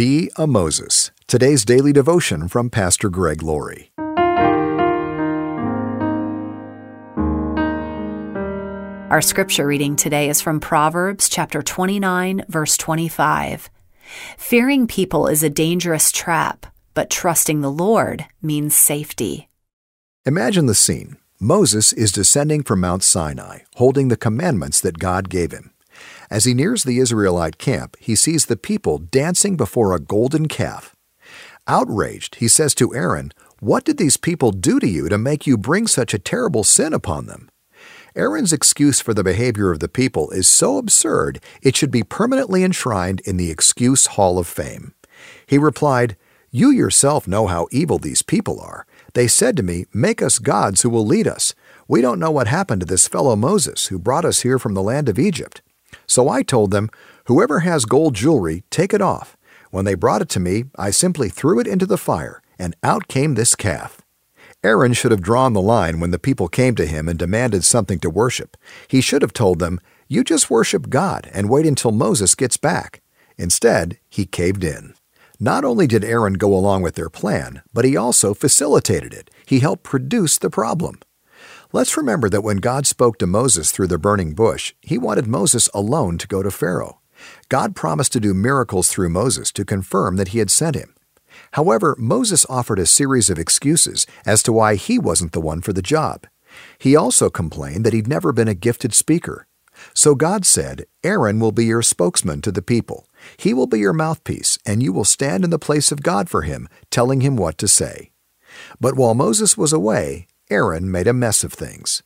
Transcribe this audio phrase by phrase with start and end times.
[0.00, 1.10] Be a Moses.
[1.26, 3.92] Today's daily devotion from Pastor Greg Laurie.
[9.10, 13.68] Our scripture reading today is from Proverbs chapter 29, verse 25.
[14.38, 16.64] Fearing people is a dangerous trap,
[16.94, 19.50] but trusting the Lord means safety.
[20.24, 21.18] Imagine the scene.
[21.38, 25.69] Moses is descending from Mount Sinai, holding the commandments that God gave him.
[26.30, 30.94] As he nears the Israelite camp, he sees the people dancing before a golden calf.
[31.66, 35.56] Outraged, he says to Aaron, What did these people do to you to make you
[35.56, 37.50] bring such a terrible sin upon them?
[38.16, 42.64] Aaron's excuse for the behavior of the people is so absurd it should be permanently
[42.64, 44.94] enshrined in the Excuse Hall of Fame.
[45.46, 46.16] He replied,
[46.50, 48.84] You yourself know how evil these people are.
[49.14, 51.54] They said to me, Make us gods who will lead us.
[51.86, 54.82] We don't know what happened to this fellow Moses who brought us here from the
[54.82, 55.62] land of Egypt.
[56.10, 56.90] So I told them,
[57.26, 59.36] Whoever has gold jewelry, take it off.
[59.70, 63.06] When they brought it to me, I simply threw it into the fire, and out
[63.06, 64.02] came this calf.
[64.64, 68.00] Aaron should have drawn the line when the people came to him and demanded something
[68.00, 68.56] to worship.
[68.88, 73.02] He should have told them, You just worship God and wait until Moses gets back.
[73.38, 74.94] Instead, he caved in.
[75.38, 79.30] Not only did Aaron go along with their plan, but he also facilitated it.
[79.46, 80.98] He helped produce the problem.
[81.72, 85.68] Let's remember that when God spoke to Moses through the burning bush, he wanted Moses
[85.72, 86.98] alone to go to Pharaoh.
[87.48, 90.96] God promised to do miracles through Moses to confirm that he had sent him.
[91.52, 95.72] However, Moses offered a series of excuses as to why he wasn't the one for
[95.72, 96.26] the job.
[96.76, 99.46] He also complained that he'd never been a gifted speaker.
[99.94, 103.06] So God said, Aaron will be your spokesman to the people.
[103.36, 106.42] He will be your mouthpiece, and you will stand in the place of God for
[106.42, 108.10] him, telling him what to say.
[108.80, 112.02] But while Moses was away, Aaron made a mess of things.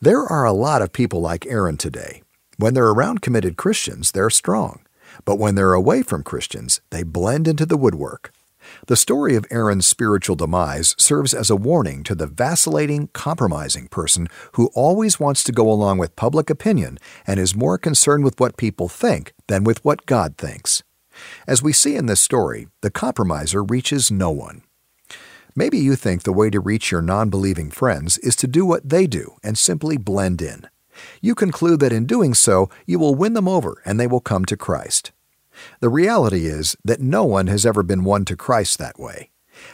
[0.00, 2.22] There are a lot of people like Aaron today.
[2.58, 4.80] When they're around committed Christians, they're strong.
[5.24, 8.32] But when they're away from Christians, they blend into the woodwork.
[8.86, 14.28] The story of Aaron's spiritual demise serves as a warning to the vacillating, compromising person
[14.52, 18.58] who always wants to go along with public opinion and is more concerned with what
[18.58, 20.82] people think than with what God thinks.
[21.46, 24.62] As we see in this story, the compromiser reaches no one.
[25.58, 28.90] Maybe you think the way to reach your non believing friends is to do what
[28.90, 30.68] they do and simply blend in.
[31.20, 34.44] You conclude that in doing so, you will win them over and they will come
[34.44, 35.10] to Christ.
[35.80, 39.30] The reality is that no one has ever been won to Christ that way.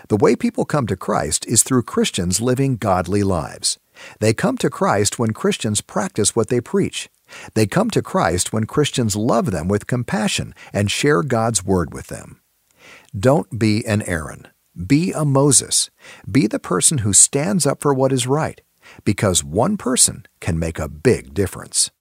[0.09, 3.79] The way people come to Christ is through Christians living godly lives.
[4.21, 7.11] They come to Christ when Christians practice what they preach.
[7.53, 12.07] They come to Christ when Christians love them with compassion and share God's Word with
[12.07, 12.41] them.
[13.15, 14.49] Don't be an Aaron.
[14.75, 15.89] Be a Moses.
[16.29, 18.61] Be the person who stands up for what is right,
[19.05, 21.93] because one person can make a big difference.